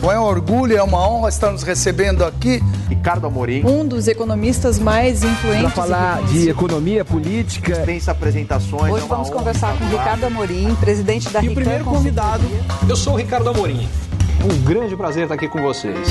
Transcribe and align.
Bom, 0.00 0.10
é 0.10 0.18
um 0.18 0.22
orgulho, 0.22 0.74
é 0.74 0.82
uma 0.82 1.06
honra 1.06 1.28
estar 1.28 1.52
nos 1.52 1.62
recebendo 1.62 2.24
aqui. 2.24 2.58
Ricardo 2.88 3.26
Amorim. 3.26 3.62
Um 3.66 3.86
dos 3.86 4.08
economistas 4.08 4.78
mais 4.78 5.22
influentes. 5.22 5.60
Para 5.60 5.70
falar 5.70 6.22
de 6.22 6.48
economia 6.48 7.04
política. 7.04 7.74
Dispensa 7.74 8.12
apresentações. 8.12 8.94
Hoje 8.94 9.04
é 9.04 9.08
vamos 9.08 9.28
conversar 9.28 9.78
com 9.78 9.84
Ricardo 9.84 10.24
Amorim, 10.24 10.74
presidente 10.76 11.28
da 11.28 11.44
E 11.44 11.50
o 11.50 11.54
primeiro 11.54 11.84
convidado, 11.84 12.44
eu 12.88 12.96
sou 12.96 13.12
o 13.12 13.16
Ricardo 13.16 13.50
Amorim. 13.50 13.86
Um 14.42 14.64
grande 14.64 14.96
prazer 14.96 15.24
estar 15.24 15.34
aqui 15.34 15.46
com 15.48 15.60
vocês. 15.60 16.08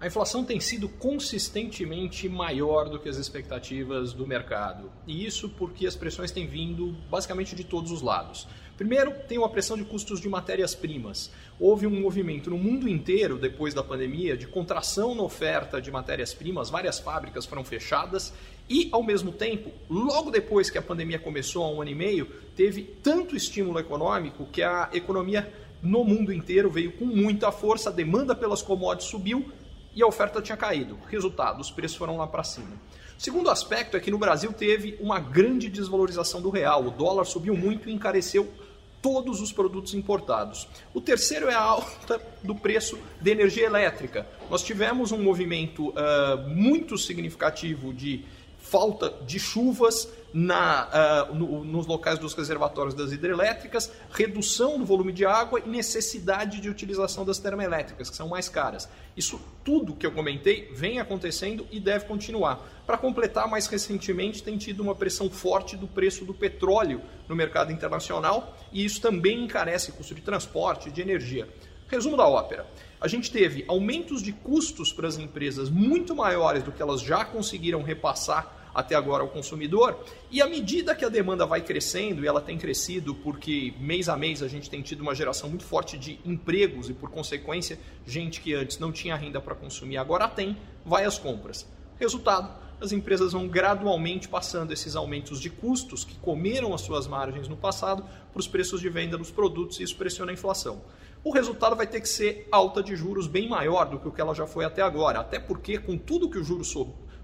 A 0.00 0.06
inflação 0.06 0.42
tem 0.42 0.58
sido 0.58 0.88
consistentemente 0.88 2.28
maior 2.30 2.88
do 2.88 2.98
que 2.98 3.08
as 3.08 3.18
expectativas 3.18 4.14
do 4.14 4.26
mercado. 4.26 4.90
E 5.06 5.24
isso 5.24 5.50
porque 5.50 5.86
as 5.86 5.94
pressões 5.94 6.32
têm 6.32 6.46
vindo 6.46 6.96
basicamente 7.10 7.54
de 7.54 7.62
todos 7.62 7.92
os 7.92 8.00
lados. 8.00 8.48
Primeiro, 8.76 9.12
tem 9.28 9.38
uma 9.38 9.48
pressão 9.48 9.76
de 9.76 9.84
custos 9.84 10.20
de 10.20 10.28
matérias-primas. 10.28 11.30
Houve 11.60 11.86
um 11.86 12.00
movimento 12.00 12.50
no 12.50 12.58
mundo 12.58 12.88
inteiro, 12.88 13.38
depois 13.38 13.74
da 13.74 13.82
pandemia, 13.82 14.36
de 14.36 14.46
contração 14.46 15.14
na 15.14 15.22
oferta 15.22 15.80
de 15.80 15.90
matérias-primas, 15.90 16.70
várias 16.70 16.98
fábricas 16.98 17.46
foram 17.46 17.64
fechadas 17.64 18.32
e, 18.68 18.88
ao 18.90 19.02
mesmo 19.02 19.30
tempo, 19.30 19.70
logo 19.88 20.30
depois 20.30 20.70
que 20.70 20.78
a 20.78 20.82
pandemia 20.82 21.18
começou, 21.18 21.64
há 21.64 21.70
um 21.70 21.82
ano 21.82 21.90
e 21.90 21.94
meio, 21.94 22.26
teve 22.56 22.82
tanto 22.82 23.36
estímulo 23.36 23.78
econômico 23.78 24.46
que 24.50 24.62
a 24.62 24.88
economia 24.92 25.52
no 25.82 26.04
mundo 26.04 26.32
inteiro 26.32 26.70
veio 26.70 26.92
com 26.92 27.04
muita 27.04 27.50
força, 27.52 27.90
a 27.90 27.92
demanda 27.92 28.34
pelas 28.34 28.62
commodities 28.62 29.10
subiu 29.10 29.52
e 29.94 30.02
a 30.02 30.06
oferta 30.06 30.40
tinha 30.40 30.56
caído. 30.56 30.98
Resultado, 31.10 31.60
os 31.60 31.70
preços 31.70 31.96
foram 31.96 32.16
lá 32.16 32.26
para 32.26 32.44
cima. 32.44 32.72
Segundo 33.18 33.50
aspecto 33.50 33.96
é 33.96 34.00
que 34.00 34.10
no 34.10 34.18
Brasil 34.18 34.52
teve 34.52 34.96
uma 35.00 35.20
grande 35.20 35.68
desvalorização 35.68 36.42
do 36.42 36.50
real. 36.50 36.86
O 36.86 36.90
dólar 36.90 37.24
subiu 37.24 37.56
muito 37.56 37.88
e 37.88 37.92
encareceu 37.92 38.52
todos 39.00 39.40
os 39.40 39.52
produtos 39.52 39.94
importados. 39.94 40.68
O 40.94 41.00
terceiro 41.00 41.48
é 41.48 41.54
a 41.54 41.60
alta 41.60 42.20
do 42.42 42.54
preço 42.54 42.98
de 43.20 43.30
energia 43.30 43.66
elétrica. 43.66 44.26
Nós 44.48 44.62
tivemos 44.62 45.10
um 45.10 45.22
movimento 45.22 45.90
uh, 45.90 46.48
muito 46.48 46.96
significativo 46.96 47.92
de 47.92 48.24
falta 48.72 49.12
de 49.26 49.38
chuvas 49.38 50.08
na, 50.32 51.28
uh, 51.28 51.34
no, 51.34 51.62
nos 51.62 51.86
locais 51.86 52.18
dos 52.18 52.32
reservatórios 52.32 52.94
das 52.94 53.12
hidrelétricas, 53.12 53.92
redução 54.10 54.78
do 54.78 54.86
volume 54.86 55.12
de 55.12 55.26
água 55.26 55.60
e 55.60 55.68
necessidade 55.68 56.58
de 56.58 56.70
utilização 56.70 57.22
das 57.22 57.38
termoelétricas, 57.38 58.08
que 58.08 58.16
são 58.16 58.28
mais 58.28 58.48
caras. 58.48 58.88
Isso 59.14 59.38
tudo 59.62 59.94
que 59.94 60.06
eu 60.06 60.12
comentei 60.12 60.72
vem 60.72 60.98
acontecendo 60.98 61.66
e 61.70 61.78
deve 61.78 62.06
continuar. 62.06 62.66
Para 62.86 62.96
completar, 62.96 63.46
mais 63.46 63.66
recentemente 63.66 64.42
tem 64.42 64.56
tido 64.56 64.82
uma 64.82 64.94
pressão 64.94 65.28
forte 65.28 65.76
do 65.76 65.86
preço 65.86 66.24
do 66.24 66.32
petróleo 66.32 67.02
no 67.28 67.36
mercado 67.36 67.72
internacional 67.72 68.56
e 68.72 68.82
isso 68.82 69.02
também 69.02 69.44
encarece 69.44 69.92
custo 69.92 70.14
de 70.14 70.22
transporte 70.22 70.88
e 70.88 70.92
de 70.92 71.02
energia. 71.02 71.46
Resumo 71.88 72.16
da 72.16 72.26
ópera. 72.26 72.66
A 72.98 73.06
gente 73.06 73.30
teve 73.30 73.64
aumentos 73.68 74.22
de 74.22 74.32
custos 74.32 74.92
para 74.92 75.08
as 75.08 75.18
empresas 75.18 75.68
muito 75.68 76.16
maiores 76.16 76.62
do 76.62 76.72
que 76.72 76.80
elas 76.80 77.02
já 77.02 77.22
conseguiram 77.22 77.82
repassar 77.82 78.61
até 78.74 78.94
agora 78.94 79.22
ao 79.22 79.28
consumidor. 79.28 79.98
E 80.30 80.40
à 80.40 80.46
medida 80.46 80.94
que 80.94 81.04
a 81.04 81.08
demanda 81.08 81.46
vai 81.46 81.60
crescendo, 81.60 82.24
e 82.24 82.26
ela 82.26 82.40
tem 82.40 82.58
crescido 82.58 83.14
porque 83.14 83.74
mês 83.78 84.08
a 84.08 84.16
mês 84.16 84.42
a 84.42 84.48
gente 84.48 84.70
tem 84.70 84.82
tido 84.82 85.00
uma 85.00 85.14
geração 85.14 85.48
muito 85.48 85.64
forte 85.64 85.98
de 85.98 86.18
empregos 86.24 86.88
e, 86.88 86.94
por 86.94 87.10
consequência, 87.10 87.78
gente 88.06 88.40
que 88.40 88.54
antes 88.54 88.78
não 88.78 88.92
tinha 88.92 89.16
renda 89.16 89.40
para 89.40 89.54
consumir 89.54 89.96
agora 89.96 90.28
tem, 90.28 90.56
vai 90.84 91.04
às 91.04 91.18
compras. 91.18 91.66
Resultado: 91.98 92.52
as 92.82 92.90
empresas 92.90 93.32
vão 93.32 93.46
gradualmente 93.46 94.28
passando 94.28 94.72
esses 94.72 94.96
aumentos 94.96 95.40
de 95.40 95.48
custos 95.48 96.04
que 96.04 96.16
comeram 96.16 96.74
as 96.74 96.80
suas 96.80 97.06
margens 97.06 97.46
no 97.46 97.56
passado 97.56 98.02
para 98.32 98.40
os 98.40 98.48
preços 98.48 98.80
de 98.80 98.88
venda 98.88 99.16
dos 99.16 99.30
produtos 99.30 99.78
e 99.78 99.84
isso 99.84 99.96
pressiona 99.96 100.32
a 100.32 100.34
inflação. 100.34 100.82
O 101.22 101.30
resultado 101.30 101.76
vai 101.76 101.86
ter 101.86 102.00
que 102.00 102.08
ser 102.08 102.48
alta 102.50 102.82
de 102.82 102.96
juros 102.96 103.28
bem 103.28 103.48
maior 103.48 103.84
do 103.84 104.00
que 104.00 104.08
o 104.08 104.10
que 104.10 104.20
ela 104.20 104.34
já 104.34 104.48
foi 104.48 104.64
até 104.64 104.82
agora, 104.82 105.20
até 105.20 105.38
porque 105.38 105.78
com 105.78 105.96
tudo 105.96 106.28
que 106.28 106.38
o 106.38 106.42
juro 106.42 106.64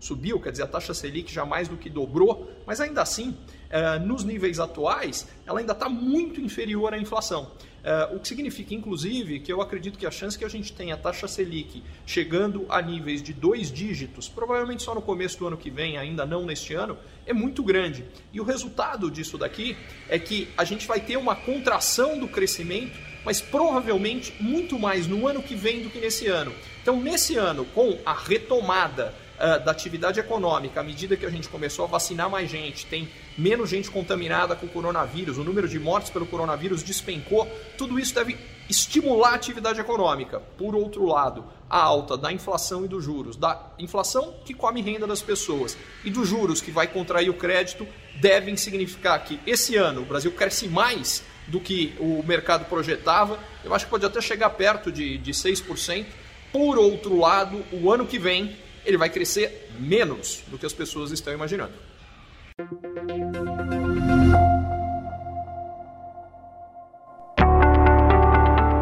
subiu, 0.00 0.40
quer 0.40 0.50
dizer, 0.50 0.64
a 0.64 0.66
taxa 0.66 0.94
Selic 0.94 1.32
já 1.32 1.44
mais 1.44 1.68
do 1.68 1.76
que 1.76 1.90
dobrou, 1.90 2.50
mas 2.66 2.80
ainda 2.80 3.02
assim, 3.02 3.36
eh, 3.70 3.98
nos 3.98 4.24
níveis 4.24 4.60
atuais, 4.60 5.28
ela 5.46 5.60
ainda 5.60 5.72
está 5.72 5.88
muito 5.88 6.40
inferior 6.40 6.94
à 6.94 6.98
inflação. 6.98 7.50
Eh, 7.82 8.10
o 8.12 8.18
que 8.18 8.28
significa, 8.28 8.74
inclusive, 8.74 9.40
que 9.40 9.52
eu 9.52 9.60
acredito 9.60 9.98
que 9.98 10.06
a 10.06 10.10
chance 10.10 10.38
que 10.38 10.44
a 10.44 10.48
gente 10.48 10.72
tenha 10.72 10.94
a 10.94 10.98
taxa 10.98 11.28
Selic 11.28 11.82
chegando 12.04 12.66
a 12.68 12.82
níveis 12.82 13.22
de 13.22 13.32
dois 13.32 13.70
dígitos, 13.70 14.28
provavelmente 14.28 14.82
só 14.82 14.94
no 14.94 15.02
começo 15.02 15.38
do 15.38 15.46
ano 15.46 15.56
que 15.56 15.70
vem, 15.70 15.96
ainda 15.96 16.26
não 16.26 16.44
neste 16.44 16.74
ano, 16.74 16.98
é 17.26 17.32
muito 17.32 17.62
grande. 17.62 18.04
E 18.32 18.40
o 18.40 18.44
resultado 18.44 19.10
disso 19.10 19.38
daqui 19.38 19.76
é 20.08 20.18
que 20.18 20.48
a 20.56 20.64
gente 20.64 20.86
vai 20.86 21.00
ter 21.00 21.16
uma 21.16 21.36
contração 21.36 22.18
do 22.18 22.28
crescimento, 22.28 22.98
mas 23.24 23.40
provavelmente 23.40 24.34
muito 24.40 24.78
mais 24.78 25.06
no 25.06 25.26
ano 25.26 25.42
que 25.42 25.54
vem 25.54 25.82
do 25.82 25.90
que 25.90 26.00
nesse 26.00 26.26
ano. 26.26 26.52
Então, 26.82 27.00
nesse 27.00 27.36
ano, 27.36 27.64
com 27.66 27.98
a 28.04 28.12
retomada 28.12 29.14
uh, 29.38 29.64
da 29.64 29.70
atividade 29.70 30.20
econômica, 30.20 30.80
à 30.80 30.82
medida 30.82 31.16
que 31.16 31.24
a 31.24 31.30
gente 31.30 31.48
começou 31.48 31.84
a 31.84 31.88
vacinar 31.88 32.28
mais 32.28 32.50
gente, 32.50 32.86
tem 32.86 33.08
menos 33.36 33.70
gente 33.70 33.90
contaminada 33.90 34.54
com 34.54 34.66
o 34.66 34.68
coronavírus, 34.68 35.38
o 35.38 35.44
número 35.44 35.68
de 35.68 35.78
mortes 35.78 36.10
pelo 36.10 36.26
coronavírus 36.26 36.82
despencou, 36.82 37.46
tudo 37.76 37.98
isso 37.98 38.14
deve 38.14 38.36
estimular 38.68 39.30
a 39.30 39.34
atividade 39.34 39.80
econômica. 39.80 40.40
Por 40.58 40.74
outro 40.74 41.06
lado, 41.06 41.44
a 41.70 41.80
alta 41.80 42.16
da 42.16 42.32
inflação 42.32 42.84
e 42.84 42.88
dos 42.88 43.02
juros, 43.02 43.36
da 43.36 43.72
inflação 43.78 44.34
que 44.44 44.52
come 44.52 44.82
renda 44.82 45.06
das 45.06 45.22
pessoas 45.22 45.76
e 46.04 46.10
dos 46.10 46.28
juros 46.28 46.60
que 46.60 46.70
vai 46.70 46.86
contrair 46.86 47.30
o 47.30 47.34
crédito, 47.34 47.86
devem 48.20 48.56
significar 48.56 49.24
que 49.24 49.40
esse 49.46 49.76
ano 49.76 50.02
o 50.02 50.04
Brasil 50.04 50.32
cresce 50.32 50.68
mais 50.68 51.24
do 51.46 51.60
que 51.60 51.94
o 51.98 52.22
mercado 52.22 52.66
projetava. 52.66 53.38
Eu 53.64 53.74
acho 53.74 53.86
que 53.86 53.90
pode 53.90 54.04
até 54.04 54.20
chegar 54.20 54.50
perto 54.50 54.92
de, 54.92 55.16
de 55.16 55.32
6%. 55.32 56.06
Por 56.52 56.78
outro 56.78 57.18
lado, 57.18 57.64
o 57.72 57.90
ano 57.92 58.06
que 58.06 58.18
vem 58.18 58.56
ele 58.88 58.96
vai 58.96 59.10
crescer 59.10 59.68
menos 59.78 60.42
do 60.46 60.56
que 60.56 60.64
as 60.64 60.72
pessoas 60.72 61.10
estão 61.10 61.34
imaginando. 61.34 61.72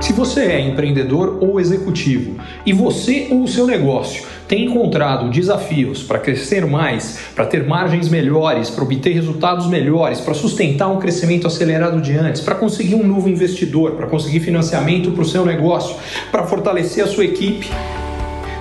Se 0.00 0.12
você 0.12 0.42
é 0.42 0.60
empreendedor 0.60 1.42
ou 1.42 1.58
executivo 1.58 2.40
e 2.64 2.72
você 2.72 3.26
ou 3.32 3.42
o 3.42 3.48
seu 3.48 3.66
negócio 3.66 4.24
tem 4.46 4.66
encontrado 4.66 5.28
desafios 5.28 6.04
para 6.04 6.20
crescer 6.20 6.64
mais, 6.64 7.18
para 7.34 7.44
ter 7.44 7.66
margens 7.66 8.08
melhores, 8.08 8.70
para 8.70 8.84
obter 8.84 9.12
resultados 9.12 9.66
melhores, 9.66 10.20
para 10.20 10.34
sustentar 10.34 10.86
um 10.86 11.00
crescimento 11.00 11.48
acelerado 11.48 12.00
de 12.00 12.16
antes, 12.16 12.40
para 12.40 12.54
conseguir 12.54 12.94
um 12.94 13.04
novo 13.04 13.28
investidor, 13.28 13.96
para 13.96 14.06
conseguir 14.06 14.38
financiamento 14.38 15.10
para 15.10 15.22
o 15.22 15.26
seu 15.26 15.44
negócio, 15.44 15.96
para 16.30 16.46
fortalecer 16.46 17.02
a 17.02 17.08
sua 17.08 17.24
equipe, 17.24 17.68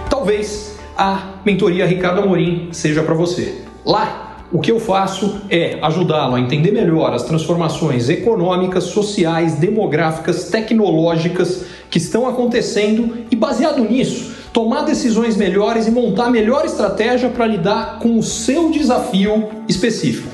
talvez 0.09 0.74
a 0.97 1.39
mentoria 1.45 1.85
Ricardo 1.85 2.21
Amorim 2.21 2.69
seja 2.71 3.03
para 3.03 3.13
você. 3.13 3.61
Lá, 3.85 4.37
o 4.51 4.59
que 4.59 4.71
eu 4.71 4.79
faço 4.79 5.41
é 5.49 5.77
ajudá-lo 5.81 6.35
a 6.35 6.39
entender 6.39 6.71
melhor 6.71 7.13
as 7.13 7.23
transformações 7.23 8.09
econômicas, 8.09 8.85
sociais, 8.85 9.55
demográficas, 9.55 10.45
tecnológicas 10.45 11.65
que 11.89 11.97
estão 11.97 12.27
acontecendo 12.27 13.25
e, 13.29 13.35
baseado 13.35 13.83
nisso, 13.83 14.33
tomar 14.53 14.83
decisões 14.83 15.35
melhores 15.35 15.87
e 15.87 15.91
montar 15.91 16.27
a 16.27 16.31
melhor 16.31 16.63
estratégia 16.63 17.29
para 17.29 17.45
lidar 17.45 17.99
com 17.99 18.17
o 18.17 18.23
seu 18.23 18.71
desafio 18.71 19.49
específico. 19.67 20.29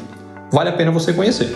Vale 0.51 0.69
a 0.69 0.73
pena 0.73 0.91
você 0.91 1.13
conhecer. 1.13 1.55